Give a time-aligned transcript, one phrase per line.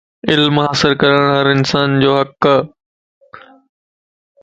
[0.29, 2.61] علم حاصل ڪرڻ ھر انسان جو حق ائي